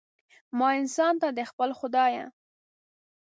[0.57, 2.25] ما انسان ته، د خپل خدایه